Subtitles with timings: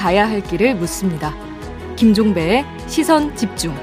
[0.00, 1.34] 가야 할 길을 묻습니다.
[1.96, 3.74] 김종배의 시선 집중.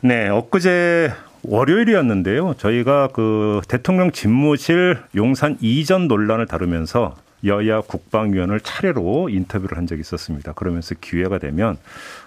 [0.00, 1.12] 네, 엊그제
[1.44, 2.54] 월요일이었는데요.
[2.54, 7.14] 저희가 그 대통령 집무실 용산 이전 논란을 다루면서
[7.44, 10.54] 여야 국방위원을 차례로 인터뷰를 한 적이 있었습니다.
[10.54, 11.76] 그러면서 기회가 되면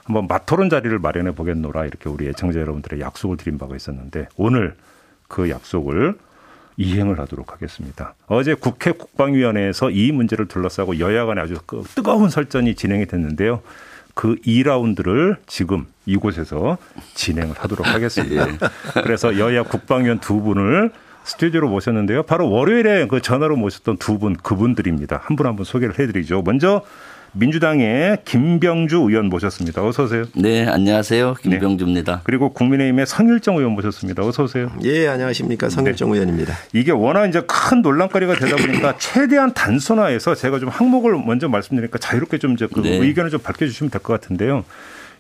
[0.06, 4.76] 한번 마토론 자리를 마련해 보겠노라 이렇게 우리 애청자 여러분들의 약속을 드린 바가 있었는데 오늘
[5.28, 6.16] 그 약속을
[6.78, 8.14] 이행을 하도록 하겠습니다.
[8.28, 13.62] 어제 국회 국방위원회에서 이 문제를 둘러싸고 여야 간에 아주 그 뜨거운 설전이 진행이 됐는데요.
[14.14, 16.78] 그 2라운드를 지금 이곳에서
[17.14, 18.48] 진행을 하도록 하겠습니다.
[18.52, 19.02] 예.
[19.04, 20.92] 그래서 여야 국방위원 두 분을
[21.24, 22.24] 스튜디오로 모셨는데요.
[22.24, 25.22] 바로 월요일에 그 전화로 모셨던 두 분 그분들입니다.
[25.24, 26.42] 한 분 한 분 소개를 해드리죠.
[26.42, 26.82] 먼저
[27.34, 29.86] 민주당의 김병주 의원 모셨습니다.
[29.86, 30.26] 어서 오세요.
[30.36, 31.36] 네, 안녕하세요.
[31.46, 31.50] 네.
[31.52, 32.16] 김병주입니다.
[32.18, 32.22] 네.
[32.26, 34.24] 그리고 국민의힘의 성일정 의원 모셨습니다.
[34.26, 34.70] 어서 오세요.
[34.84, 35.70] 예, 안녕하십니까.
[35.70, 36.16] 성일정 네.
[36.18, 36.54] 의원입니다.
[36.74, 42.38] 이게 워낙 이제 큰 논란거리가 되다 보니까 최대한 단순화해서 제가 좀 항목을 먼저 말씀드리니까 자유롭게
[42.38, 42.98] 좀 이제 그 네.
[42.98, 44.66] 의견을 좀 밝혀주시면 될 것 같은데요.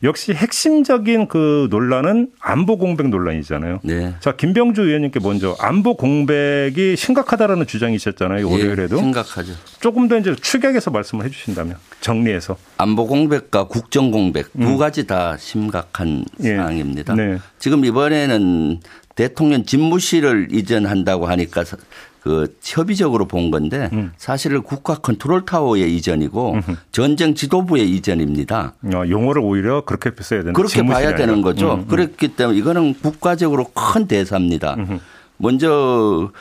[0.04, 3.80] 역시 핵심적인 그 논란은 안보 공백 논란이잖아요.
[3.84, 4.16] 네.
[4.20, 8.48] 자, 김병주 의원님께 먼저 안보 공백이 심각하다라는 주장이셨잖아요.
[8.48, 8.96] 예, 월요일에도.
[8.96, 9.54] 네, 심각하죠.
[9.80, 12.58] 조금 더 이제 축약해서 말씀을 해 주신다면 정리해서.
[12.78, 14.78] 안보 공백과 국정 공백 두 음.
[14.78, 16.56] 가지 다 심각한 예.
[16.56, 17.14] 상황입니다.
[17.14, 17.38] 네.
[17.60, 18.80] 지금 이번에는
[19.16, 21.64] 대통령 집무실을 이전한다고 하니까
[22.22, 24.12] 그 협의적으로 본 건데 음.
[24.16, 26.76] 사실은 국가 컨트롤 타워의 이전이고 음흠.
[26.92, 28.74] 전쟁 지도부의 이전입니다.
[28.94, 31.74] 어, 용어를 오히려 그렇게 써야 되는 그렇게 봐야 되는 거죠.
[31.74, 31.88] 음, 음.
[31.88, 34.76] 그렇기 때문에 이거는 국가적으로 큰 대사입니다.
[34.76, 35.00] 음흠.
[35.38, 36.32] 먼저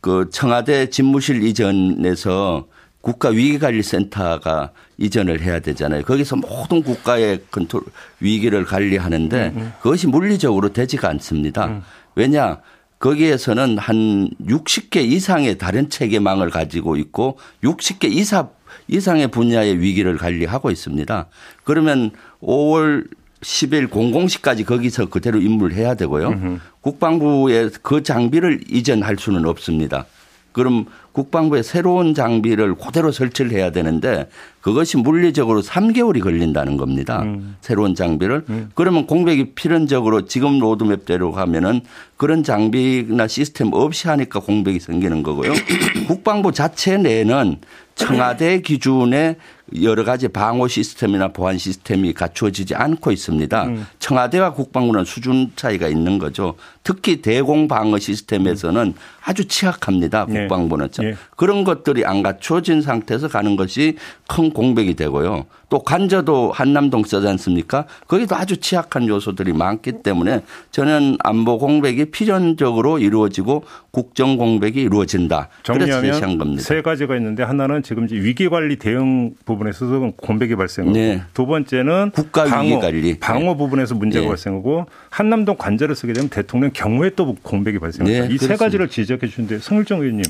[0.00, 2.66] 그 청와대 집무실 이전에서
[3.02, 6.02] 국가 위기관리센터가 이전을 해야 되잖아요.
[6.02, 7.84] 거기서 모든 국가의 컨트롤
[8.20, 9.72] 위기를 관리하는데 음, 음.
[9.82, 11.66] 그것이 물리적으로 되지가 않습니다.
[11.66, 11.82] 음.
[12.14, 12.58] 왜냐
[13.00, 18.50] 거기에서는 한 60개 이상의 다른 체계망을 가지고 있고 60개 이상
[18.88, 21.26] 이상의 분야의 위기를 관리하고 있습니다.
[21.64, 22.10] 그러면
[22.42, 23.08] 5월
[23.40, 26.28] 10일 공공시까지 거기서 그대로 임무를 해야 되고요.
[26.28, 26.60] 으흠.
[26.82, 30.04] 국방부에 그 장비를 이전할 수는 없습니다.
[30.52, 34.28] 그럼 국방부에 새로운 장비를 그대로 설치를 해야 되는데
[34.60, 37.22] 그것이 물리적으로 3개월이 걸린다는 겁니다.
[37.22, 37.56] 음.
[37.60, 38.44] 새로운 장비를.
[38.48, 38.70] 음.
[38.74, 41.80] 그러면 공백이 필연적으로 지금 로드맵대로 가면은
[42.16, 45.52] 그런 장비나 시스템 없이 하니까 공백이 생기는 거고요.
[46.06, 47.56] 국방부 자체 내는
[47.94, 49.36] 청와대 기준의
[49.82, 53.64] 여러 가지 방어 시스템이나 보안 시스템이 갖추어지지 않고 있습니다.
[53.64, 53.86] 음.
[53.98, 56.54] 청와대와 국방부는 수준 차이가 있는 거죠.
[56.82, 60.26] 특히 대공 방어 시스템에서는 아주 취약합니다.
[60.28, 60.40] 네.
[60.40, 60.88] 국방부는.
[60.98, 61.14] 네.
[61.36, 65.46] 그런 것들이 안 갖추어진 상태에서 가는 것이 큰 공백이 되고요.
[65.70, 67.86] 또 관저도 한남동 쓰지 않습니까?
[68.06, 70.42] 거기도 아주 취약한 요소들이 많기 때문에
[70.72, 75.48] 저는 안보 공백이 필연적으로 이루어지고 국정 공백이 이루어진다.
[75.62, 81.22] 정리하면 세 가지가 있는데 하나는 지금 위기 관리 대응 부분에 있어서 공백이 발생하고 네.
[81.32, 84.28] 두 번째는 국가 위기 관리 방어 부분에서 문제가 네.
[84.28, 88.28] 발생하고 한남동 관저를 쓰게 되면 대통령 경우에 또 공백이 발생한다.
[88.28, 90.24] 네, 이세 가지를 지적해 주는데 성일정 의원님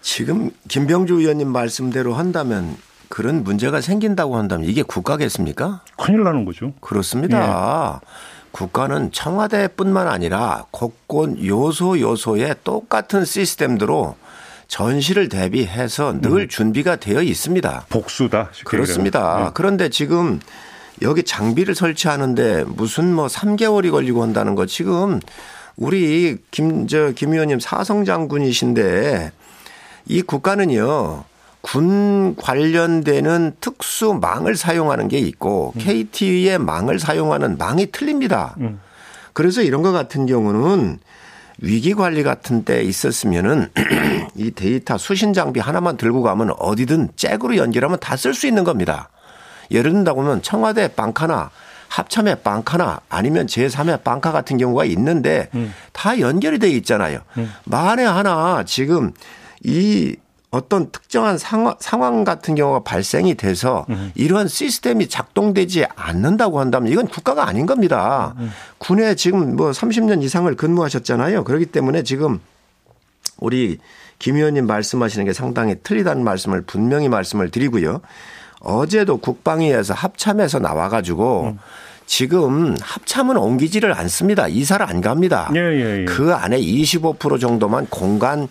[0.00, 2.76] 지금 김병주 의원님 말씀대로 한다면
[3.08, 5.82] 그런 문제가 생긴다고 한다면 이게 국가겠습니까?
[5.96, 6.72] 큰일 나는 거죠.
[6.80, 8.00] 그렇습니다.
[8.02, 8.06] 예.
[8.50, 14.16] 국가는 청와대뿐만 아니라 곳곳 요소 요소에 똑같은 시스템대로
[14.68, 16.48] 전시를 대비해서 늘 음.
[16.48, 17.86] 준비가 되어 있습니다.
[17.88, 18.50] 복수다.
[18.64, 19.44] 그렇습니다.
[19.44, 19.50] 네.
[19.54, 20.40] 그런데 지금
[21.02, 25.20] 여기 장비를 설치하는데 무슨 뭐 3개월이 걸리고 한다는 거 지금
[25.76, 29.32] 우리 김, 저, 김 의원님 사성 장군이신데
[30.06, 31.24] 이 국가는요,
[31.60, 35.80] 군 관련되는 특수망을 사용하는 게 있고 음.
[35.80, 38.54] KT의 망을 사용하는 망이 틀립니다.
[38.60, 38.80] 음.
[39.32, 40.98] 그래서 이런 것 같은 경우는
[41.60, 43.68] 위기 관리 같은 때 있었으면은
[44.36, 49.10] 이 데이터 수신 장비 하나만 들고 가면 어디든 잭으로 연결하면 다 쓸 수 있는 겁니다.
[49.70, 51.50] 예를 든다고 하면 청와대 빵카나
[51.88, 55.74] 합참의 빵카나 아니면 제3의 빵카 같은 경우가 있는데 음.
[55.92, 57.20] 다 연결이 돼 있잖아요.
[57.38, 57.52] 음.
[57.64, 59.12] 만에 하나 지금
[59.64, 60.14] 이
[60.50, 64.12] 어떤 특정한 상황, 상황 같은 경우가 발생이 돼서 음.
[64.14, 68.34] 이러한 시스템이 작동되지 않는다고 한다면 이건 국가가 아닌 겁니다.
[68.38, 68.50] 음.
[68.78, 71.44] 군에 지금 뭐 30년 이상을 근무하셨잖아요.
[71.44, 72.40] 그렇기 때문에 지금
[73.36, 73.78] 우리
[74.18, 78.00] 김 의원님 말씀하시는 게 상당히 틀리다는 말씀을 분명히 말씀을 드리고요.
[78.60, 81.58] 어제도 국방위에서 합참에서 나와가지고 음.
[82.08, 84.48] 지금 합참은 옮기지를 않습니다.
[84.48, 85.50] 이사를 안 갑니다.
[85.54, 86.04] 예, 예, 예.
[86.06, 88.48] 그 안에 25% 정도만 공간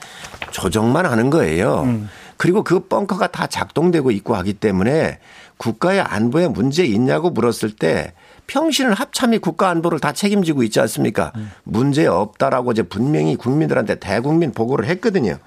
[0.57, 1.83] 조정만 하는 거예요.
[1.83, 2.09] 음.
[2.36, 5.19] 그리고 그 벙커가 다 작동되고 있고 하기 때문에
[5.57, 8.13] 국가의 안보에 문제 있냐고 물었을 때
[8.48, 11.31] 평신은 합참이 국가 안보를 다 책임지고 있지 않습니까?
[11.36, 11.51] 음.
[11.63, 15.38] 문제 없다라고 이제 분명히 국민들한테 대국민 보고를 했거든요.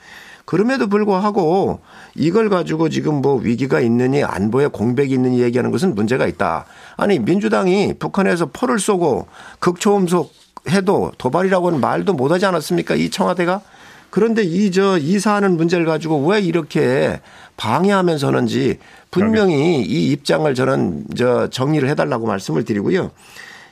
[0.45, 1.81] 그럼에도 불구하고
[2.15, 6.67] 이걸 가지고 지금 뭐 위기가 있느니 안보에 공백이 있느니 얘기하는 것은 문제가 있다.
[6.97, 9.27] 아니 민주당이 북한에서 포를 쏘고
[9.59, 10.33] 극초음속
[10.69, 12.95] 해도 도발이라고는 말도 못하지 않았습니까?
[12.95, 13.63] 이 청와대가
[14.11, 17.21] 그런데 이 저 이사하는 문제를 가지고 왜 이렇게
[17.57, 18.79] 방해하면서는지
[19.11, 23.11] 분명히 이 입장을 저는 저 정리를 해달라고 말씀을 드리고요.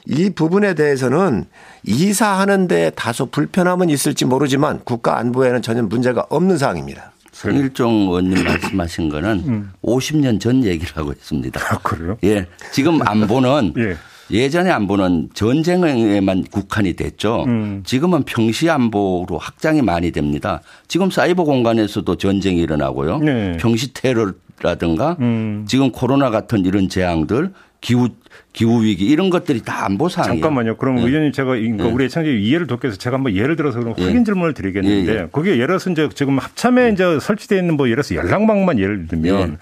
[0.07, 1.45] 이 부분에 대해서는
[1.85, 7.13] 이사하는데 다소 불편함은 있을지 모르지만 국가 안보에는 전혀 문제가 없는 사항입니다.
[7.33, 9.73] 성일종 의원님 말씀하신 거는 음.
[9.85, 11.61] 50년 전 얘기를 하고 있습니다.
[11.71, 12.17] 아, 그래요?
[12.25, 12.47] 예.
[12.73, 13.97] 지금 안보는 예.
[14.31, 17.45] 예전에 안보는 전쟁에만 국한이 됐죠.
[17.47, 17.83] 음.
[17.85, 20.61] 지금은 평시 안보로 확장이 많이 됩니다.
[20.87, 23.19] 지금 사이버 공간에서도 전쟁이 일어나고요.
[23.19, 23.57] 네.
[23.59, 25.65] 평시 테러라든가 음.
[25.67, 28.09] 지금 코로나 같은 이런 재앙들 기후
[28.53, 30.41] 기후 위기 이런 것들이 다 안보 사항이에요.
[30.41, 30.77] 잠깐만요.
[30.79, 31.03] 그럼 네.
[31.05, 31.91] 의원님 제가 그러니까 네.
[31.91, 34.05] 우리 애청자 이해를 돕기 위해서 제가 한번 예를 들어서 그럼 네.
[34.05, 35.29] 확인 질문을 드리겠는데 네.
[35.31, 39.59] 거기에 예를 들어서 이제 지금 합참에 이제 설치되어 있는 뭐 예를 들어서 연락망만 예를 들면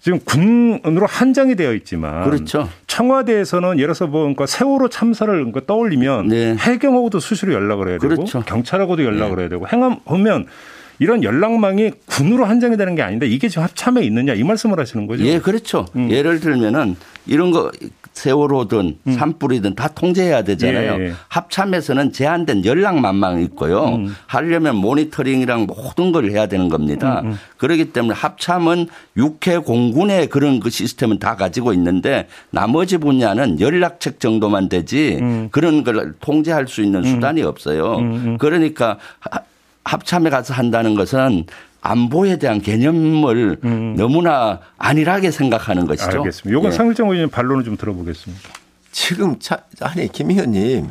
[0.00, 2.68] 지금 군으로 한정이 되어 있지만 그렇죠.
[2.86, 6.56] 청와대에서는 예를 들어서 뭐 그러니까 세월호 참사를 그러니까 떠올리면 네.
[6.58, 8.40] 해경하고도 수시로 연락을 해야 되고 그렇죠.
[8.40, 9.42] 경찰하고도 연락을 네.
[9.42, 10.46] 해야 되고 행하면
[11.00, 15.24] 이런 연락망이 군으로 한정이 되는 게 아닌데 이게 지금 합참에 있느냐 이 말씀을 하시는 거죠?
[15.24, 15.86] 예, 그렇죠.
[15.94, 16.10] 음.
[16.10, 16.96] 예를 들면은
[17.26, 17.70] 이런 거
[18.18, 19.12] 세월호든 음.
[19.12, 20.96] 산불이든 다 통제해야 되잖아요.
[20.98, 21.12] 예, 예.
[21.28, 23.84] 합참에서는 제한된 연락망만 있고요.
[23.94, 24.14] 음.
[24.26, 27.20] 하려면 모니터링이랑 모든 걸 해야 되는 겁니다.
[27.20, 27.38] 음, 음.
[27.56, 34.68] 그렇기 때문에 합참은 육해 공군의 그런 그 시스템은 다 가지고 있는데 나머지 분야는 연락책 정도만
[34.68, 35.48] 되지 음.
[35.52, 37.98] 그런 걸 통제할 수 있는 수단이 없어요.
[38.38, 38.98] 그러니까
[39.84, 41.46] 합참에 가서 한다는 것은
[41.92, 43.94] 안보에 대한 개념을 음.
[43.96, 46.18] 너무나 안일하게 생각하는 것이죠.
[46.18, 46.58] 알겠습니다.
[46.58, 46.76] 이건 예.
[46.76, 48.48] 상일정 의원님 반론을 좀 들어보겠습니다.
[48.92, 50.90] 지금 차, 아니 김 의원님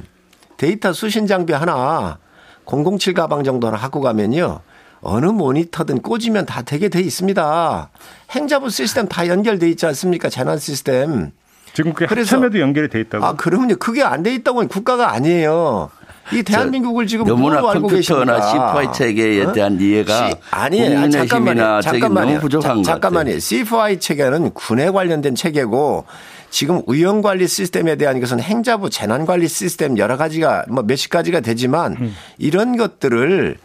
[0.58, 2.18] 데이터 수신 장비 하나
[2.66, 4.62] 007 가방 정도 는 하고 가면요.
[5.02, 7.90] 어느 모니터든 꽂으면 다 되게 돼 있습니다.
[8.32, 10.30] 행자부 시스템 다 연결돼 있지 않습니까?
[10.30, 11.32] 재난 시스템.
[11.74, 13.24] 지금 그게 합참에도 연결이 돼 있다고?
[13.24, 13.76] 아, 그러면요.
[13.76, 15.92] 그게 안 돼 있다고 국가가 아니에요.
[16.34, 19.52] 이 대한민국을 지금 너무나 컴퓨터나 C5I 체계에 어?
[19.52, 20.80] 대한 이해가 아니
[21.12, 21.82] 잠깐만요.
[21.82, 22.28] 잠깐만요.
[22.28, 23.38] 너무 부족한 자, 잠깐만요.
[23.38, 26.06] C5I 체계는 군에 관련된 체계고
[26.50, 31.42] 지금 의원 관리 시스템에 대한 것은 행자부 재난 관리 시스템 여러 가지가 뭐 몇십 가지가
[31.42, 32.16] 되지만 음.
[32.38, 33.58] 이런 것들을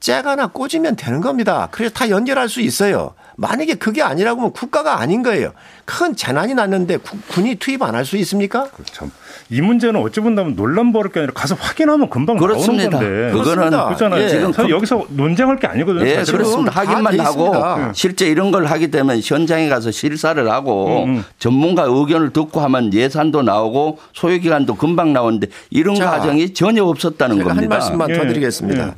[0.00, 1.68] 잭 하나 꽂으면 되는 겁니다.
[1.70, 3.14] 그래서 다 연결할 수 있어요.
[3.40, 5.52] 만약에 그게 아니라고 하면 국가가 아닌 거예요.
[5.84, 6.98] 큰 재난이 났는데
[7.30, 8.66] 군이 투입 안 할 수 있습니까?
[8.92, 9.12] 참.
[9.48, 12.98] 이 문제는 어찌 본다면 논란 벌일 게 아니라 가서 확인하면 금방 그렇습니다.
[12.98, 13.38] 나오는 건데.
[13.38, 14.22] 그거는 그렇잖아요.
[14.22, 14.28] 예.
[14.28, 16.04] 지금 여기서 논쟁할 게 아니거든요.
[16.04, 16.72] 예, 그렇습니다.
[16.72, 17.92] 확인만 하고 예.
[17.94, 21.24] 실제 이런 걸 하게 되면 현장에 가서 실사를 하고 음, 음.
[21.38, 27.36] 전문가 의견을 듣고 하면 예산도 나오고 소요 기간도 금방 나오는데 이런 자, 과정이 전혀 없었다는
[27.38, 27.76] 제가 겁니다.
[27.76, 28.14] 한 말씀만 예.
[28.18, 28.86] 더 드리겠습니다.
[28.88, 28.94] 예.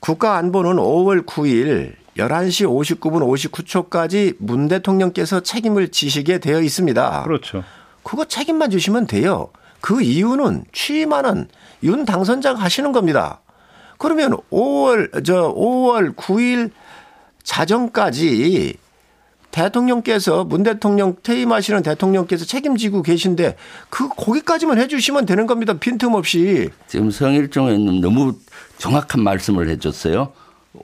[0.00, 7.22] 국가안보는 5월 9일 11시 59분 59초까지 문 대통령께서 책임을 지시게 되어 있습니다.
[7.22, 7.64] 그렇죠.
[8.02, 9.48] 그거 책임만 주시면 돼요.
[9.80, 11.48] 그 이유는 취임하는
[11.82, 13.40] 윤 당선자가 하시는 겁니다.
[13.98, 16.70] 그러면 5월 저 5월 9일
[17.42, 18.76] 자정까지
[19.50, 23.56] 대통령께서 문 대통령 퇴임하시는 대통령께서 책임지고 계신데
[23.90, 25.74] 그 거기까지만 해주시면 되는 겁니다.
[25.74, 26.70] 빈틈없이.
[26.88, 28.34] 지금 성일종 의원님 너무
[28.78, 30.32] 정확한 말씀을 해줬어요.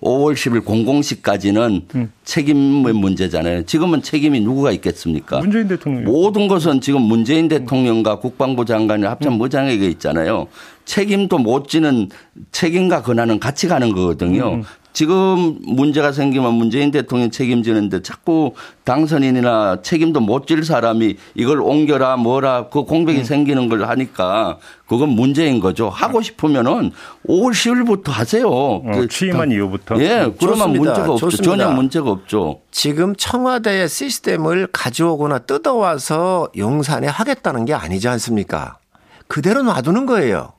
[0.03, 2.13] 5월 10일 공공시까지는 음.
[2.25, 3.65] 책임의 문제잖아요.
[3.65, 5.39] 지금은 책임이 누구가 있겠습니까?
[5.41, 6.05] 문재인 대통령.
[6.05, 10.47] 모든 것은 지금 문재인 대통령과 국방부 장관이 합참부장에게 있잖아요.
[10.85, 12.09] 책임도 못 지는
[12.53, 14.63] 책임과 권한은 같이 가는 거거든요.
[14.99, 15.09] 음.
[15.09, 22.69] 지금 문제가 생기면 문재인 대통령 책임지는데 자꾸 당선인이나 책임도 못 질 사람이 이걸 옮겨라 뭐라
[22.69, 23.25] 그 공백이 음.
[23.25, 25.91] 생기는 걸 하니까 그건 문제인 거죠.
[25.91, 26.91] 하고 싶으면은
[27.29, 28.49] 5월 10일부터 하세요.
[28.49, 30.01] 어, 그 취임한 이후부터.
[30.01, 30.67] 예, 그러면 좋습니다.
[30.69, 31.29] 문제가 없죠.
[31.29, 31.43] 좋습니다.
[31.45, 32.61] 전혀 문제가 없죠.
[32.71, 38.79] 지금 청와대의 시스템을 가져오거나 뜯어와서 용산에 하겠다는 게 아니지 않습니까?
[39.27, 40.53] 그대로 놔두는 거예요.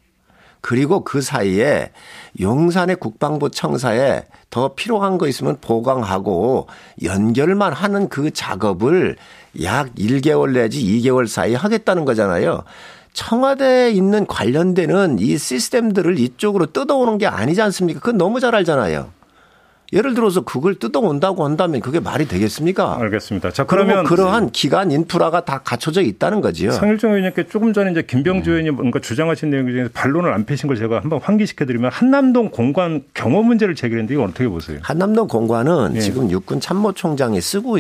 [0.61, 1.91] 그리고 그 사이에
[2.39, 6.67] 용산의 국방부 청사에 더 필요한 거 있으면 보강하고
[7.03, 9.15] 연결만 하는 그 작업을
[9.63, 12.63] 약 1개월 내지 2개월 사이에 하겠다는 거잖아요.
[13.13, 17.99] 청와대에 있는 관련되는 이 시스템들을 이쪽으로 뜯어오는 게 아니지 않습니까?
[17.99, 19.18] 그건 너무 잘 알잖아요.
[19.91, 22.97] 예를 들어서 그걸 뜯어온다고 한다면 그게 말이 되겠습니까?
[22.99, 23.51] 알겠습니다.
[23.51, 26.71] 자, 그러면 그러한 기간 인프라가 다 갖춰져 있다는 거지요.
[26.71, 28.53] 상일정 의원님께 조금 전에 이제 김병주 음.
[28.53, 33.03] 의원이 뭔가 주장하신 내용 중에서 반론을 안 펴신 걸 제가 한번 환기시켜 드리면 한남동 공관
[33.13, 34.79] 경호 문제를 제기했는데 이거 어떻게 보세요?
[34.83, 35.99] 한남동 공관은 예.
[36.01, 37.77] 지금 육군 참모총장이 쓰고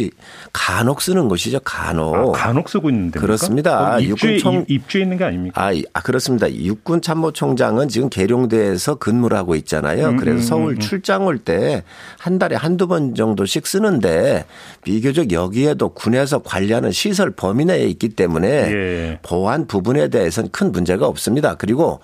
[0.51, 1.59] 간혹 쓰는 것이죠.
[1.63, 2.15] 간혹.
[2.15, 3.99] 아, 간혹 쓰고 있는데 그렇습니다.
[3.99, 5.61] 입주에, 육군 입주에 있는 게 아닙니까?
[5.61, 6.51] 아, 아, 그렇습니다.
[6.51, 10.09] 육군 참모총장은 지금 계룡대에서 근무를 하고 있잖아요.
[10.09, 10.79] 음, 그래서 음, 서울 음, 음.
[10.79, 11.83] 출장 올 때
[12.17, 14.45] 한 달에 한두 번 정도씩 쓰는데
[14.83, 19.19] 비교적 여기에도 군에서 관리하는 시설 범위 내에 있기 때문에 예.
[19.21, 21.55] 보안 부분에 대해서는 큰 문제가 없습니다.
[21.55, 21.99] 그리고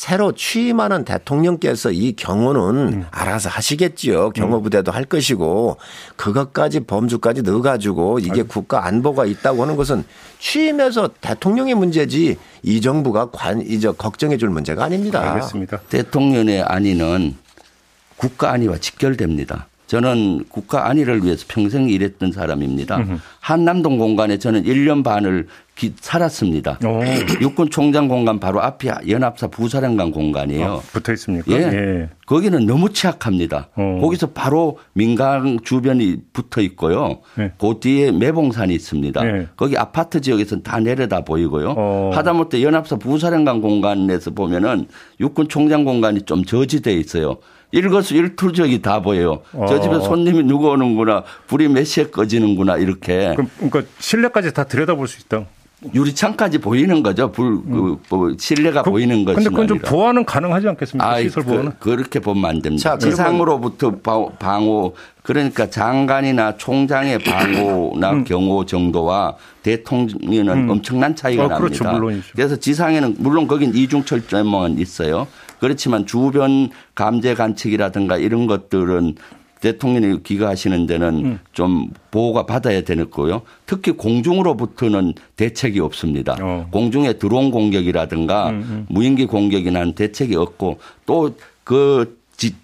[0.00, 3.04] 새로 취임하는 대통령께서 이 경호는 음.
[3.10, 4.30] 알아서 하시겠지요.
[4.30, 5.76] 경호부대도 할 것이고
[6.16, 10.04] 그것까지 범주까지 넣어가지고 이게 국가 안보가 있다고 하는 것은
[10.38, 15.34] 취임해서 대통령의 문제지 이 정부가 관 이제 걱정해 줄 문제가 아닙니다.
[15.34, 15.80] 알겠습니다.
[15.90, 17.36] 대통령의 안위는
[18.20, 19.66] 국가 안위와 직결됩니다.
[19.86, 23.02] 저는 국가 안위를 위해서 평생 일했던 사람입니다.
[23.40, 26.78] 한남동 공간에 저는 1년 반을 기- 살았습니다.
[26.84, 27.00] 오.
[27.40, 30.64] 육군 총장 공간 바로 앞이 연합사 부사령관 공간이에요.
[30.74, 31.50] 아, 붙어 있습니까?
[31.50, 32.08] 예.
[32.26, 33.70] 거기는 너무 취약합니다.
[33.74, 33.98] 어.
[34.00, 37.20] 거기서 바로 민간 주변이 붙어 있고요.
[37.36, 37.50] 네.
[37.58, 39.24] 그 뒤에 매봉산이 있습니다.
[39.24, 39.46] 네.
[39.56, 41.74] 거기 아파트 지역에서는 다 내려다 보이고요.
[41.76, 42.10] 어.
[42.14, 44.86] 하다못해 연합사 부사령관 공간에서 보면은
[45.18, 47.38] 육군 총장 공간이 좀 저지돼 있어요.
[47.72, 49.42] 일거수일투족이 다 보여요.
[49.52, 49.80] 저 어.
[49.80, 55.20] 집에 손님이 누구 오는구나, 불이 몇 시에 꺼지는구나 이렇게 그럼 그러니까 실내까지 다 들여다볼 수
[55.20, 55.46] 있다.
[55.94, 57.32] 유리창까지 보이는 거죠.
[57.32, 59.44] 불, 그, 뭐 실내가 보이는 것이 음.
[59.44, 59.90] 근데 그건 좀 아니라.
[59.90, 61.10] 보완은 가능하지 않겠습니까?
[61.10, 61.72] 아이, 시설 보완은.
[61.78, 62.90] 그, 렇게 보면 안 됩니다.
[62.90, 71.64] 자, 지상으로부터 바- 방호 그러니까 장관이나 총장의 방호나 경호 정도와 대통령은 엄청난 차이가 어, 납니다.
[71.78, 71.84] 그렇죠.
[71.98, 72.26] 물론이죠.
[72.34, 75.26] 그래서 지상에는 물론 거긴 이중 철제만 있어요.
[75.60, 79.14] 그렇지만 주변 감제 관측이라든가 이런 것들은
[79.60, 81.38] 대통령이 기가하시는 데는 음.
[81.52, 83.42] 좀 보호가 받아야 되겠고요.
[83.66, 86.36] 특히 공중으로부터는 대책이 없습니다.
[86.40, 86.64] 어.
[86.66, 88.52] 음, 공중에 드론 공격이라든가
[88.88, 92.20] 무인기 공격이나 대책이 없고 또그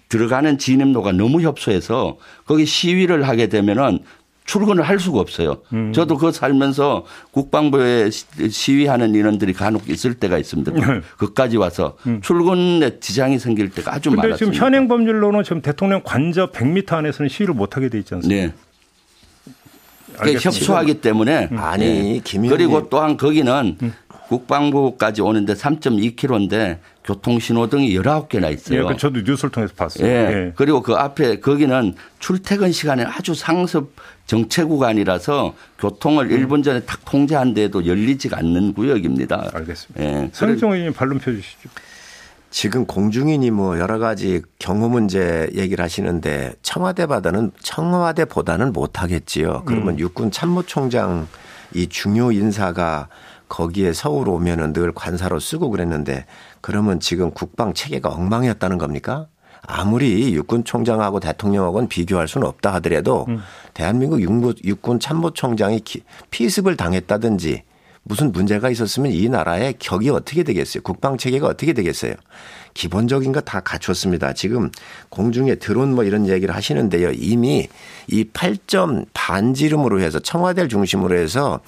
[0.09, 3.99] 들어가는 진입로가 너무 협소해서 거기 시위를 하게 되면은
[4.47, 5.57] 출근을 할 수가 없어요.
[5.73, 5.91] 음.
[5.93, 10.71] 저도 그거 살면서 국방부에 시- 시위하는 인원들이 간혹 있을 때가 있습니다.
[10.71, 14.15] 그- 그까지 와서 출근에 지장이 생길 때가 아주 음.
[14.15, 14.37] 많았습니다.
[14.37, 18.47] 지금 현행 법률로는 지금 대통령 관저 100m 안에서는 시위를 못 하게 돼 있지 않습니까?
[18.47, 18.53] 네.
[20.19, 20.49] 알겠습니다.
[20.49, 22.19] 협소하기 때문에 아니, 예.
[22.23, 22.47] 김.
[22.47, 23.93] 그리고 또한 거기는 음.
[24.29, 28.87] 국방부까지 오는데 3.2km인데 교통 신호등이 19개나 예, 있어요.
[28.87, 30.07] 그 저도 뉴스를 통해서 봤어요.
[30.07, 30.11] 예.
[30.47, 30.53] 예.
[30.55, 33.93] 그리고 그 앞에 거기는 출퇴근 시간에 아주 상습
[34.27, 39.51] 정체 구간이라서 교통을 일 1분 전에 탁 통제한 데도 열리지가 않는 구역입니다.
[39.53, 40.03] 알겠습니다.
[40.03, 40.29] 예.
[40.33, 41.69] 선일종 의원님 반론 펴주시죠.
[42.49, 49.63] 지금 공중인이 뭐 여러 가지 경호 문제 얘기를 하시는데 청와대보다는 청와대보다는 못 하겠지요.
[49.65, 51.27] 그러면 육군 참모총장
[51.73, 53.09] 이 중요 인사가
[53.49, 56.25] 거기에 서울 오면은 늘 관사로 쓰고 그랬는데
[56.61, 59.27] 그러면 지금 국방 체계가 엉망이었다는 겁니까?
[59.61, 63.25] 아무리 육군 총장하고 대통령하고는 비교할 수는 없다 하더라도
[63.73, 67.63] 대한민국 육군, 육군 참모총장이 기- 피습을 당했다든지
[68.03, 70.81] 무슨 문제가 있었으면 이 나라의 격이 어떻게 되겠어요?
[70.83, 72.13] 국방 체계가 어떻게 되겠어요?
[72.73, 74.31] 기본적인 거 다 갖췄습니다.
[74.33, 74.71] 지금
[75.09, 77.11] 공중에 드론 뭐 이런 얘기를 하시는데요.
[77.11, 77.67] 이미
[78.07, 81.59] 이 8점 반지름으로 해서 청와대를 중심으로 해서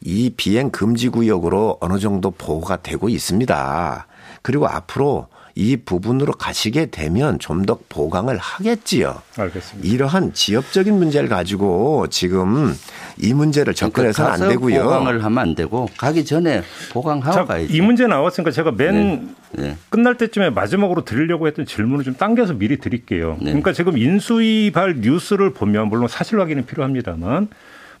[0.00, 4.06] 이 비행 금지 구역으로 어느 정도 보호가 되고 있습니다.
[4.42, 9.22] 그리고 앞으로 이 부분으로 가시게 되면 좀 더 보강을 하겠지요.
[9.36, 9.88] 알겠습니다.
[9.88, 12.74] 이러한 지역적인 문제를 가지고 지금
[13.18, 14.82] 이 문제를 접근해서는 안 가서 되고요.
[14.82, 17.72] 보강을 하면 안 되고 가기 전에 보강하고 자, 가야죠.
[17.72, 19.76] 이 문제 나왔으니까 제가 맨 네.
[19.90, 23.36] 끝날 때쯤에 마지막으로 드리려고 했던 질문을 좀 당겨서 미리 드릴게요.
[23.38, 23.46] 네.
[23.46, 27.48] 그러니까 지금 인수위발 뉴스를 보면 물론 사실 확인은 필요합니다만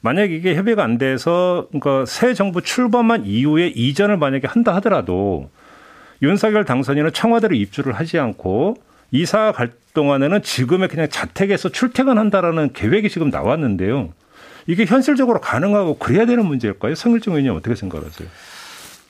[0.00, 5.50] 만약 이게 협의가 안 돼서 그러니까 새 정부 출범한 이후에 이전을 만약에 한다 하더라도
[6.22, 8.76] 윤석열 당선인은 청와대로 입주를 하지 않고
[9.10, 14.12] 이사 갈 동안에는 지금의 그냥 자택에서 출퇴근한다라는 계획이 지금 나왔는데요.
[14.66, 16.94] 이게 현실적으로 가능하고 그래야 되는 문제일까요?
[16.94, 18.28] 성일정 의원님 어떻게 생각하세요?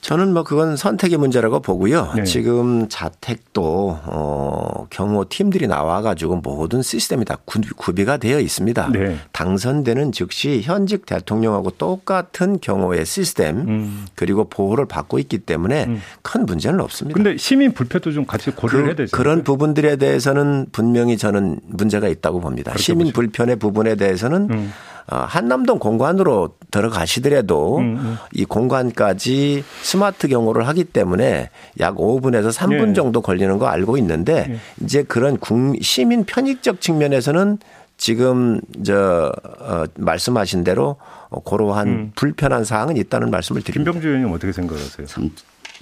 [0.02, 2.12] 저는 뭐 그건 선택의 문제라고 보고요.
[2.16, 2.24] 네.
[2.24, 8.90] 지금 자택도 어 경호 팀들이 나와 가지고 모든 시스템이 다 구- 구비가 되어 있습니다.
[8.92, 9.16] 네.
[9.30, 14.06] 당선되는 즉시 현직 대통령하고 똑같은 경호의 시스템 음.
[14.16, 15.86] 그리고 보호를 받고 있기 때문에
[16.22, 17.14] 큰 문제는 없습니다.
[17.14, 19.16] 근데 시민 불패도 좀 같이 고려를 해야 그, 되죠.
[19.16, 22.72] 그런 부분들에 대해서는 분명히 저는 문제가 있다고 봅니다.
[22.72, 23.14] 그렇게 시민 보시죠.
[23.14, 24.72] 불편의 부분에 대해서는 음.
[25.10, 32.92] 어, 한남동 공간으로 들어가시더라도 음, 이 공간까지 스마트 경호를 하기 때문에 약 5분에서 3분 예.
[32.94, 37.58] 정도 걸리는 거 알고 있는데 이제 그런 국- 시민 편익적 측면에서는
[37.96, 40.96] 지금 저 어, 말씀하신 대로
[41.28, 43.90] 어, 그러한 불편한 사항은 있다는 말씀을 드립니다.
[43.92, 45.06] 김병주 의원님 어떻게 생각하세요?
[45.06, 45.30] 참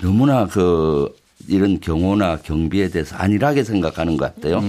[0.02, 1.14] 너무나 그
[1.48, 4.60] 이런 경호나 경비에 대해서 안일하게 생각하는 것 같아요.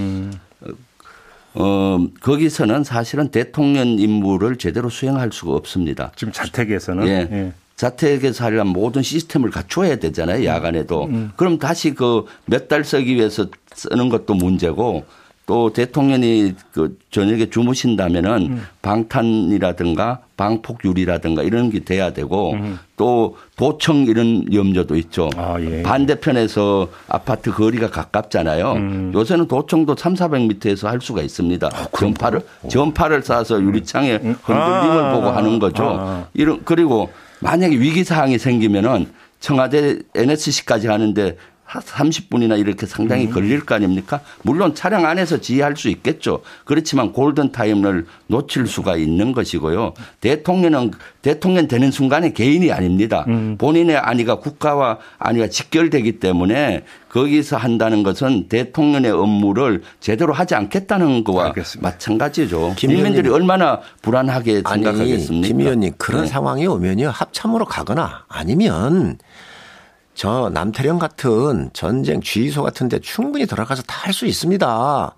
[1.53, 6.12] 어, 거기서는 사실은 대통령 임무를 제대로 수행할 수가 없습니다.
[6.15, 7.27] 지금 자택에서는 예.
[7.31, 7.53] 예.
[7.75, 10.46] 자택에서 하려면 모든 시스템을 갖춰야 되잖아요.
[10.46, 11.10] 야간에도.
[11.36, 15.03] 그럼 다시 그 몇 달 쓰기 위해서 쓰는 것도 문제고
[15.51, 18.65] 또 대통령이 그 저녁에 주무신다면은 음.
[18.81, 22.79] 방탄이라든가 방폭유리라든가 이런 게 돼야 되고 음.
[22.96, 25.29] 또 도청 이런 염려도 있죠.
[25.36, 25.84] 아, 예.
[25.84, 28.72] 반대편에서 아파트 거리가 가깝잖아요.
[28.72, 29.12] 음.
[29.13, 31.67] 요새는 도청도 3, 400m에서 할 수가 있습니다.
[31.67, 34.38] 아, 전파를 전파를 쏴서 유리창에 음.
[34.43, 35.98] 흔들림을 아, 보고 하는 거죠.
[36.00, 36.27] 아.
[36.34, 37.10] 이런 그리고
[37.41, 39.08] 만약에 위기 사항이 생기면은
[39.41, 41.36] 청와대 NSC까지 하는데
[41.79, 43.31] 30분이나 이렇게 상당히 음.
[43.31, 44.19] 걸릴 거 아닙니까?
[44.43, 46.41] 물론 차량 안에서 지휘할 수 있겠죠.
[46.65, 49.93] 그렇지만 골든 타임을 놓칠 수가 있는 것이고요.
[50.19, 53.25] 대통령은 대통령 되는 순간에 개인이 아닙니다.
[53.27, 53.55] 음.
[53.57, 61.47] 본인의 안위가 국가와 안위가 직결되기 때문에 거기서 한다는 것은 대통령의 업무를 제대로 하지 않겠다는 거와
[61.47, 61.89] 알겠습니다.
[61.89, 62.75] 마찬가지죠.
[62.79, 65.47] 국민들이 얼마나 불안하게 생각하겠습니까?
[65.47, 66.27] 김 의원님 그런 네.
[66.27, 69.17] 상황이 오면요 합참으로 가거나 아니면
[70.21, 75.15] 저 남태령 같은 전쟁 주의소 같은 데 충분히 들어가서 다 할 수 있습니다.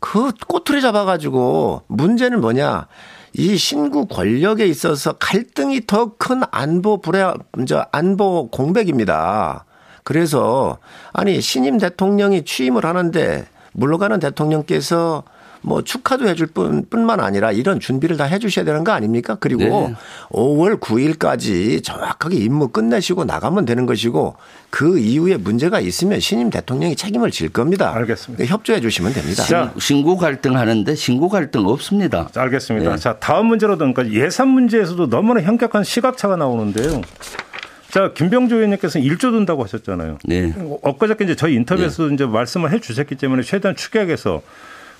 [0.00, 2.86] 그 꼬투리 잡아가지고 문제는 뭐냐.
[3.34, 7.30] 이 신구 권력에 있어서 갈등이 더 큰 안보 불에,
[7.66, 9.66] 저 안보 공백입니다.
[10.02, 10.78] 그래서
[11.12, 15.24] 아니 신임 대통령이 취임을 하는데 물러가는 대통령께서
[15.60, 19.36] 뭐 축하도 해줄 뿐, 뿐만 아니라 이런 준비를 다 해주셔야 되는 거 아닙니까?
[19.40, 19.94] 그리고 네.
[20.30, 24.36] 5월 9일까지 정확하게 임무 끝내시고 나가면 되는 것이고
[24.70, 27.94] 그 이후에 문제가 있으면 신임 대통령이 책임을 질 겁니다.
[27.94, 28.44] 알겠습니다.
[28.44, 29.42] 협조해 주시면 됩니다.
[29.44, 32.28] 자, 신고 갈등 하는데 신고 갈등 없습니다.
[32.32, 32.92] 자, 알겠습니다.
[32.92, 32.96] 네.
[32.98, 37.02] 자, 다음 문제로 넘까 예산 문제에서도 너무나 현격한 시각차가 나오는데요.
[37.90, 40.18] 자, 김병조 의원님께서는 1조 든다고 하셨잖아요.
[40.24, 40.52] 네.
[40.82, 42.14] 엊그저께 이제 저희 인터뷰에서 네.
[42.14, 44.42] 이제 말씀을 해 주셨기 때문에 최대한 축약해서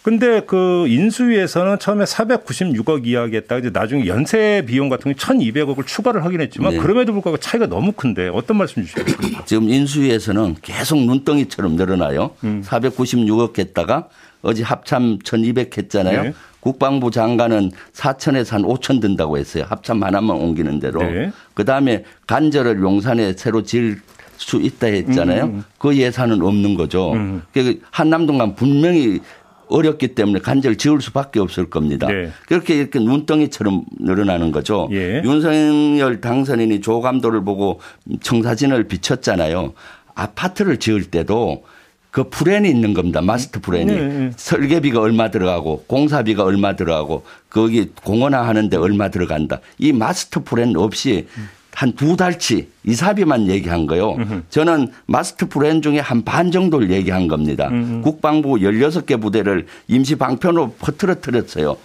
[0.02, 3.58] 근데 그 인수위에서는 처음에 496억 이야기했다.
[3.58, 6.78] 이제 나중에 연세 비용 같은 게 1,200억을 추가를 하긴 했지만 네.
[6.78, 9.44] 그럼에도 불구하고 차이가 너무 큰데 어떤 말씀 주시겠습니까?
[9.46, 12.30] 지금 인수위에서는 계속 눈덩이처럼 늘어나요.
[12.44, 12.62] 음.
[12.64, 14.08] 496억 했다가
[14.42, 16.22] 어제 합참 1,200 했잖아요.
[16.22, 16.34] 네.
[16.60, 19.64] 국방부 장관은 4천에서 한 5천 든다고 했어요.
[19.68, 21.02] 합참 하나만 옮기는 대로.
[21.02, 21.30] 네.
[21.54, 24.00] 그 다음에 간절을 용산에 새로 지을
[24.38, 25.44] 수 있다 했잖아요.
[25.44, 25.64] 음.
[25.78, 27.12] 그 예산은 없는 거죠.
[27.12, 27.42] 음.
[27.52, 29.20] 그 한남동간 분명히
[29.68, 32.06] 어렵기 때문에 간절 지을 수밖에 없을 겁니다.
[32.06, 32.30] 네.
[32.46, 34.88] 그렇게 이렇게 눈덩이처럼 늘어나는 거죠.
[34.92, 35.22] 예.
[35.24, 37.80] 윤석열 당선인이 조감도를 보고
[38.20, 39.74] 청사진을 비쳤잖아요.
[40.14, 41.64] 아파트를 지을 때도
[42.10, 43.20] 그 프랜이 있는 겁니다.
[43.20, 43.84] 마스터 프랜이.
[43.84, 44.30] 네, 네.
[44.34, 49.60] 설계비가 얼마 들어가고 공사비가 얼마 들어가고 거기 공원화 하는데 얼마 들어간다.
[49.78, 51.26] 이 마스터 프랜 없이
[51.74, 54.16] 한 두 달치 이사비만 얘기한 거요.
[54.18, 54.42] 으흠.
[54.50, 57.68] 저는 마스터 플랜 중에 한 반 정도를 얘기한 겁니다.
[57.70, 58.02] 으흠.
[58.02, 61.76] 국방부 16개 부대를 임시 방편으로 퍼트려뜨렸어요.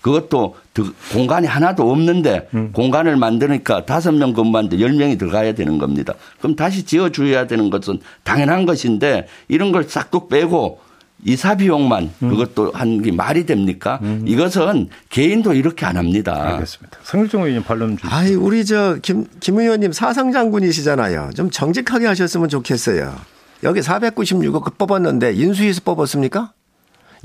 [0.00, 0.56] 그것도
[1.12, 2.70] 공간이 하나도 없는데 음.
[2.72, 6.14] 공간을 만드니까 다섯 명 근무하는데 열 명이 들어가야 되는 겁니다.
[6.38, 10.80] 그럼 다시 지어줘야 되는 것은 당연한 것인데 이런 걸 싹둑 빼고
[11.24, 12.28] 이사 비용만 음.
[12.30, 13.98] 그것도 한 게 말이 됩니까?
[14.02, 14.24] 음.
[14.26, 16.54] 이것은 개인도 이렇게 안 합니다.
[16.54, 16.98] 알겠습니다.
[17.02, 18.14] 성일종 의원님 반론 주시죠.
[18.14, 21.30] 아이 우리 저김김 의원님 사상 장군이시잖아요.
[21.34, 23.14] 좀 정직하게 하셨으면 좋겠어요.
[23.62, 26.52] 여기 496억 뽑았는데 인수위에서 뽑았습니까?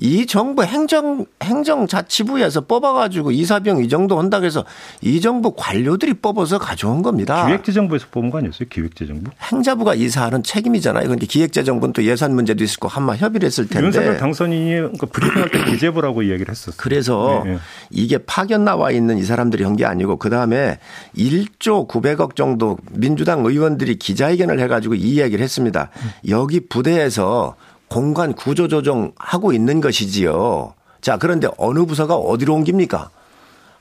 [0.02, 4.64] 이 정부 행정 행정자치부에서 뽑아가지고 이사병 이 정도 한다고 해서
[5.02, 7.46] 이 정부 관료들이 뽑아서 가져온 겁니다.
[7.48, 8.68] 기획재정부에서 뽑은 거 아니었어요?
[8.70, 9.32] 기획재정부?
[9.52, 11.06] 행자부가 이사하는 책임이잖아요.
[11.06, 13.88] 그런데 기획재정부는 또 예산 문제도 있을 거 한마 협의를 했을 텐데.
[13.88, 16.76] 윤석열 당선인이 그 브리핑할 때 기재부라고 이야기를 했었어요.
[16.78, 17.60] 그래서 네, 네.
[17.90, 20.78] 이게 파견 나와 있는 이 사람들이 한 게 아니고 그 다음에
[21.16, 25.90] 1조 900억 정도 민주당 의원들이 기자회견을 해가지고 이 이야기를 했습니다.
[26.28, 27.56] 여기 부대에서
[27.90, 30.74] 공간 구조 조정하고 있는 것이지요.
[31.02, 33.10] 자, 그런데 어느 부서가 어디로 옮깁니까?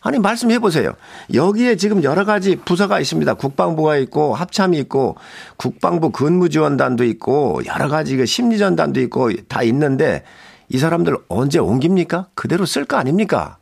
[0.00, 0.92] 아니, 말씀해 보세요.
[1.34, 3.34] 여기에 지금 여러 가지 부서가 있습니다.
[3.34, 5.16] 국방부가 있고 합참이 있고
[5.56, 10.22] 국방부 근무지원단도 있고 여러 가지 그 심리전단도 있고 다 있는데
[10.68, 12.28] 이 사람들 언제 옮깁니까?
[12.34, 13.58] 그대로 쓸 거 아닙니까?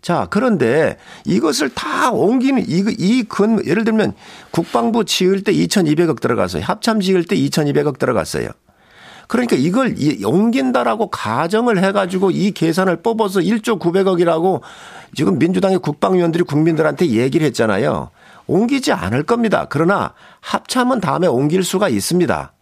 [0.00, 4.14] 자, 그런데 이것을 다 옮기는 이, 이 근, 예를 들면
[4.50, 6.62] 국방부 지을 때 2200억 들어갔어요.
[6.64, 8.48] 합참 지을 때 2200억 들어갔어요.
[9.28, 14.62] 그러니까 이걸 옮긴다라고 가정을 해가지고 이 계산을 뽑아서 1조 900억이라고
[15.14, 18.10] 지금 민주당의 국방위원들이 국민들한테 얘기를 했잖아요.
[18.46, 19.66] 옮기지 않을 겁니다.
[19.68, 22.52] 그러나 합참은 다음에 옮길 수가 있습니다.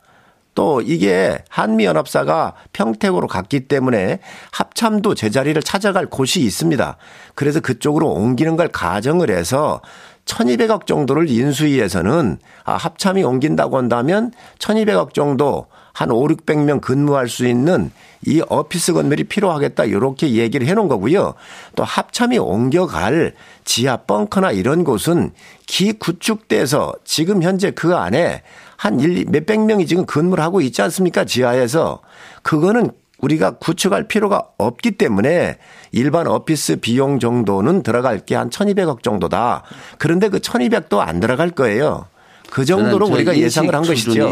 [0.57, 4.19] 또 이게 한미연합사가 평택으로 갔기 때문에
[4.51, 6.97] 합참도 제자리를 찾아갈 곳이 있습니다.
[7.35, 9.83] 그래서 그쪽으로 옮기는 걸 가정을 해서
[10.25, 17.91] 1200억 정도를 인수위에서는 아, 합참이 옮긴다고 한다면 1200억 정도 한 5, 600명 근무할 수 있는
[18.27, 21.33] 이 오피스 건물이 필요하겠다 이렇게 얘기를 해 놓은 거고요.
[21.75, 23.33] 또 합참이 옮겨갈
[23.65, 25.31] 지하 벙커나 이런 곳은
[25.65, 28.43] 기구축돼서 지금 현재 그 안에
[28.77, 31.25] 한 일, 몇백 명이 지금 근무를 하고 있지 않습니까?
[31.25, 32.03] 지하에서.
[32.43, 35.57] 그거는 우리가 구축할 필요가 없기 때문에
[35.93, 39.63] 일반 오피스 비용 정도는 들어갈 게 한 1200억 정도다.
[39.97, 42.05] 그런데 그 1200도 안 들어갈 거예요.
[42.51, 44.29] 그 정도로 우리가 예상을 한 것이죠.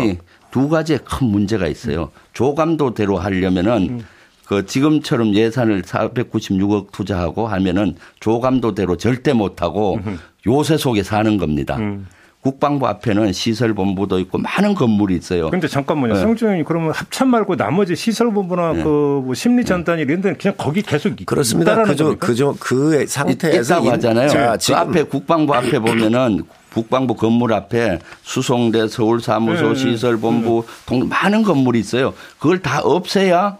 [0.54, 2.12] 두 가지의 큰 문제가 있어요.
[2.32, 4.06] 조감도대로 하려면은 음.
[4.46, 9.98] 그 지금처럼 예산을 496억 투자하고 하면은 조감도대로 절대 못하고
[10.46, 11.76] 요새 속에 사는 겁니다.
[11.78, 12.06] 음.
[12.40, 15.46] 국방부 앞에는 시설본부도 있고 많은 건물이 있어요.
[15.46, 16.14] 그런데 잠깐만요.
[16.14, 16.20] 네.
[16.20, 18.82] 성주 의원님 그러면 합참 말고 나머지 시설본부나 네.
[18.84, 21.82] 그뭐 심리전단이 이런 데는 그냥 거기 계속 그렇습니다.
[21.82, 22.16] 그죠.
[22.16, 22.54] 그죠.
[22.60, 24.28] 그 상태에서 있다고 하잖아요.
[24.28, 29.74] 자, 그 앞에 국방부 앞에 보면은 국방부 건물 앞에 수송대 서울사무소 네.
[29.76, 32.14] 시설본부 동 많은 건물이 있어요.
[32.38, 33.58] 그걸 다 없애야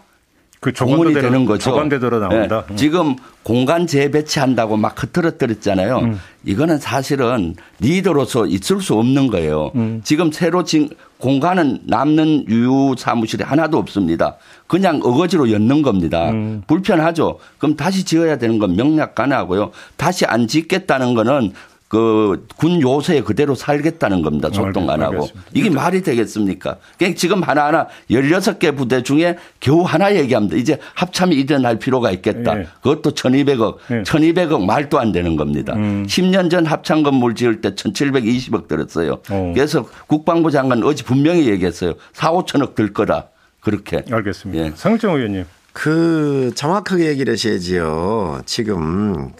[0.59, 1.69] 그 공원이 되는 거죠.
[1.69, 2.65] 조관대대로 나온다.
[2.67, 2.75] 네.
[2.75, 5.97] 지금 공간 재배치한다고 막 흐트러뜨렸잖아요.
[5.99, 6.19] 음.
[6.43, 9.71] 이거는 사실은 리더로서 있을 수 없는 거예요.
[9.75, 10.01] 음.
[10.03, 14.37] 지금 새로 진 공간은 남는 유휴 사무실이 하나도 없습니다.
[14.65, 16.31] 그냥 어거지로 였는 겁니다.
[16.31, 16.63] 음.
[16.65, 17.37] 불편하죠.
[17.59, 19.71] 그럼 다시 지어야 되는 건 명약 가능하고요.
[19.97, 21.53] 다시 안 짓겠다는 거는
[21.95, 24.49] 그 군 요새에 그대로 살겠다는 겁니다.
[24.51, 25.27] 소통 안 하고.
[25.53, 26.77] 이게 말이 되겠습니까?
[26.97, 30.55] 그냥 지금 하나하나 16개 부대 중에 겨우 하나 얘기합니다.
[30.57, 32.55] 이제 합참이 일어날 필요가 있겠다.
[32.55, 32.67] 네.
[32.81, 33.77] 그것도 1200억.
[33.89, 34.03] 네.
[34.03, 35.73] 1200억 말도 안 되는 겁니다.
[35.75, 36.05] 음.
[36.07, 39.19] 10년 전 합참 건물 지을 때 1720억 들었어요.
[39.29, 39.51] 어.
[39.55, 41.93] 그래서 국방부 장관 어제 분명히 얘기했어요.
[42.13, 43.25] 4, 5천억 들 거라.
[43.59, 44.03] 그렇게.
[44.11, 44.65] 알겠습니다.
[44.65, 44.71] 예.
[44.75, 45.45] 상정 의원님.
[45.73, 48.41] 그 정확하게 얘기를 하셔야지요.
[48.45, 49.31] 지금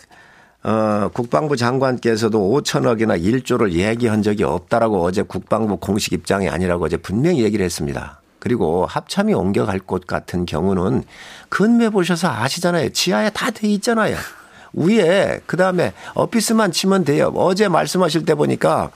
[0.67, 7.43] 어, 국방부 장관께서도 5천억이나 1조를 얘기한 적이 없다라고 어제 국방부 공식 입장이 아니라고 어제 분명히
[7.43, 8.19] 얘기를 했습니다.
[8.39, 11.03] 그리고 합참이 옮겨갈 곳 같은 경우는
[11.49, 12.89] 근매 보셔서 아시잖아요.
[12.89, 14.17] 지하에 다 돼 있잖아요.
[14.73, 17.31] 위에 그다음에 오피스만 치면 돼요.
[17.35, 18.89] 어제 말씀하실 때 보니까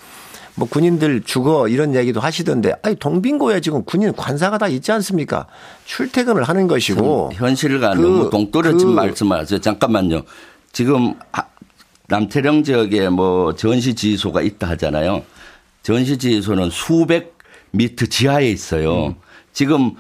[0.56, 5.46] 뭐 군인들 죽어 이런 얘기도 하시던데 아니 동빙고에 지금 군인 관사가 다 있지 않습니까?
[5.86, 9.62] 출퇴근을 하는 것이고 현실과 그, 너무 동떨어진 그 말씀하세요.
[9.62, 10.24] 잠깐만요.
[10.72, 11.14] 지금
[12.10, 15.24] 남태령 지역에 뭐 전시 지휘소가 있다 하잖아요.
[15.84, 17.38] 전시 지휘소는 수백
[17.72, 19.08] 미터 지하에 있어요.
[19.08, 19.16] 음.
[19.54, 19.96] 지금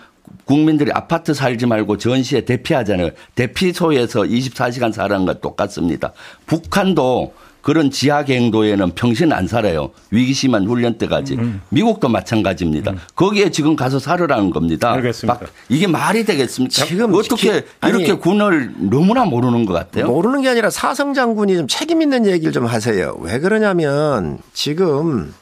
[0.45, 3.11] 국민들이 아파트 살지 말고 전시에 대피하잖아요.
[3.35, 6.11] 대피소에서 24시간 사는 것 똑같습니다.
[6.47, 9.91] 북한도 그런 지하 갱도에는 평생 안 살아요.
[10.11, 11.35] 위기 심한 훈련 때까지.
[11.35, 11.61] 음.
[11.69, 12.91] 미국도 마찬가지입니다.
[12.91, 12.99] 음.
[13.15, 14.91] 거기에 지금 가서 살으라는 겁니다.
[14.93, 15.39] 알겠습니다.
[15.67, 16.85] 이게 말이 되겠습니까?
[16.85, 20.07] 지금 어떻게 기, 이렇게 군을 너무나 모르는 것 같아요?
[20.07, 23.17] 모르는 게 아니라 사성 장군이 좀 책임 있는 얘기를 좀 하세요.
[23.19, 25.33] 왜 그러냐면 지금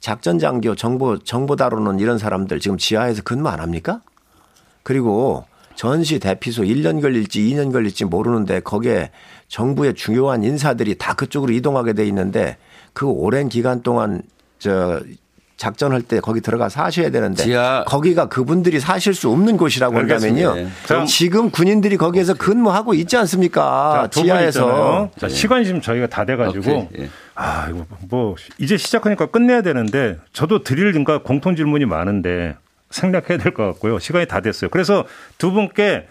[0.00, 4.00] 작전 장교 정보 정보 다루는 이런 사람들 지금 지하에서 근무 안 합니까?
[4.84, 9.10] 그리고 전시 대피소 1년 걸릴지 2년 걸릴지 모르는데 거기에
[9.48, 12.56] 정부의 중요한 인사들이 다 그쪽으로 이동하게 돼 있는데
[12.92, 14.22] 그 오랜 기간 동안
[14.58, 15.00] 저
[15.56, 17.82] 작전할 때 거기 들어가 사셔야 되는데 지하.
[17.84, 20.54] 거기가 그분들이 사실 수 없는 곳이라고 한다면요.
[20.54, 20.68] 네.
[21.08, 24.08] 지금 군인들이 거기에서 근무하고 있지 않습니까?
[24.12, 25.10] 자, 지하에서.
[25.18, 27.08] 자, 시간이 지금 저희가 다 돼가지고 예.
[27.34, 32.54] 아 이거 뭐 이제 시작하니까 끝내야 되는데 저도 드릴 그러니까 공통 질문이 많은데
[32.90, 33.98] 생략해야 될 것 같고요.
[33.98, 34.70] 시간이 다 됐어요.
[34.70, 35.04] 그래서
[35.38, 36.06] 두 분께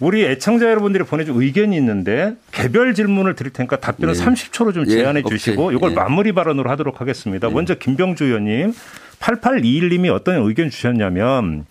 [0.00, 4.24] 우리 애청자 여러분들이 보내준 의견이 있는데 개별 질문을 드릴 테니까 답변을 네.
[4.24, 5.94] 30초로 좀 예, 제안해 예, 주시고 이걸 예.
[5.94, 7.48] 마무리 발언으로 하도록 하겠습니다.
[7.48, 7.52] 예.
[7.52, 8.72] 먼저 김병주 의원님
[9.20, 11.66] 8821님이 어떤 의견 주셨냐면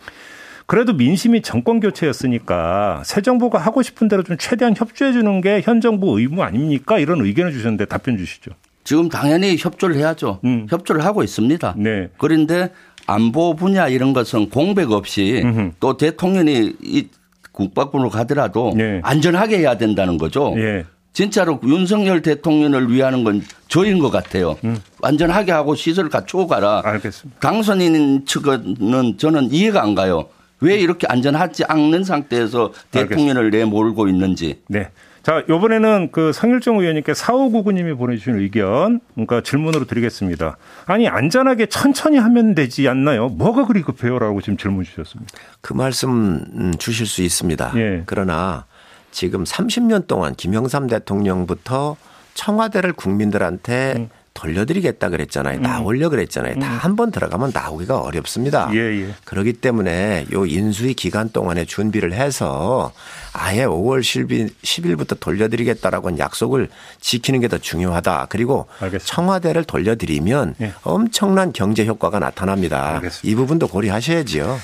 [0.65, 5.81] 그래도 민심이 정권 교체였으니까 새 정부가 하고 싶은 대로 좀 최대한 협조해 주는 게 현
[5.81, 6.99] 정부 의무 아닙니까?
[6.99, 8.51] 이런 의견을 주셨는데 답변 주시죠.
[8.85, 10.39] 지금 당연히 협조를 해야죠.
[10.45, 10.67] 음.
[10.69, 11.75] 협조를 하고 있습니다.
[11.77, 12.09] 네.
[12.17, 12.71] 그런데
[13.05, 15.71] 안보 분야 이런 것은 공백 없이 음흠.
[15.81, 17.07] 또 대통령이 이
[17.53, 18.99] 국방부로 가더라도 예.
[19.03, 20.53] 안전하게 해야 된다는 거죠.
[20.57, 20.83] 예.
[21.13, 24.57] 진짜로 윤석열 대통령을 위하는 건 저인 것 같아요.
[24.63, 24.77] 음.
[25.03, 26.81] 안전하게 하고 시설을 갖추고 가라.
[26.83, 27.39] 알겠습니다.
[27.39, 30.27] 당선인 측은 저는 이해가 안 가요.
[30.59, 33.57] 왜 이렇게 안전하지 않는 상태에서 대통령을 알겠습니다.
[33.57, 34.59] 내몰고 있는지.
[34.67, 34.89] 네.
[35.23, 40.57] 자, 요번에는 그 성일정 의원님께 4599님이 보내주신 의견, 그러니까 질문으로 드리겠습니다.
[40.85, 43.29] 아니, 안전하게 천천히 하면 되지 않나요?
[43.29, 44.19] 뭐가 그리 급해요?
[44.19, 45.31] 라고 지금 질문 주셨습니다.
[45.61, 47.71] 그 말씀 음, 주실 수 있습니다.
[47.77, 48.03] 예.
[48.05, 48.65] 그러나
[49.11, 51.95] 지금 30년 동안 김영삼 대통령부터
[52.33, 54.09] 청와대를 국민들한테 음.
[54.33, 55.57] 돌려드리겠다 그랬잖아요.
[55.59, 55.61] 음.
[55.61, 56.55] 나올려 그랬잖아요.
[56.55, 56.59] 음.
[56.59, 58.69] 다한 번 들어가면 나오기가 어렵습니다.
[58.73, 59.13] 예, 예.
[59.25, 62.91] 그렇기 때문에 요 인수위 기간 동안에 준비를 해서
[63.31, 66.69] 아예 5월 10일, 부터 돌려드리겠다라고 약속을
[66.99, 68.27] 지키는 게 더 중요하다.
[68.29, 69.05] 그리고 알겠습니다.
[69.05, 70.73] 청와대를 돌려드리면 예.
[70.83, 72.95] 엄청난 경제 효과가 나타납니다.
[72.95, 73.19] 알겠습니다.
[73.31, 74.57] 이 부분도 고려하셔야지요.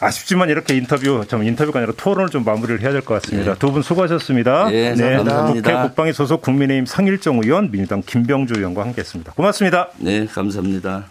[0.00, 3.52] 아쉽지만 이렇게 인터뷰, 좀 인터뷰가 아니라 토론을 좀 마무리를 해야 될 것 같습니다.
[3.52, 3.58] 네.
[3.58, 4.68] 두분 수고하셨습니다.
[4.70, 5.16] 네, 네.
[5.16, 5.70] 감사합니다.
[5.72, 9.32] 국회 국방위 소속 국민의힘 상일정 의원, 민주당 김병주 의원과 함께했습니다.
[9.32, 9.88] 고맙습니다.
[9.98, 11.04] 네, 감사합니다.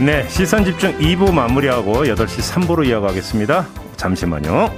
[0.00, 3.66] 네, 시선 집중 2부 마무리하고 8시 3부로 이어가겠습니다.
[3.96, 4.70] 잠시만요.